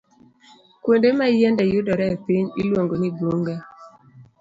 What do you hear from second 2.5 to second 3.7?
iluongogi ni bunge